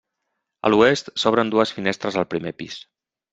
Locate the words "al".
2.23-2.27